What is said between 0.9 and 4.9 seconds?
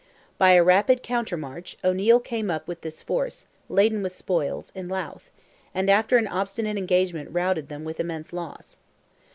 countermarch, O'Neil came up with this force, laden with spoils, in